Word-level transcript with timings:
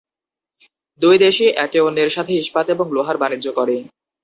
দুই 1.01 1.15
দেশই 1.17 1.49
একে 1.57 1.79
অন্যের 1.81 2.09
সাথে 2.09 2.31
ইস্পাত 2.35 2.65
এবং 2.69 2.85
লোহার 2.91 3.17
বাণিজ্য 3.17 3.47
করে। 3.51 3.75